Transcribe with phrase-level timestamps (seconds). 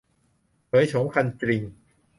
[0.67, 1.61] เผยโฉมคันจริง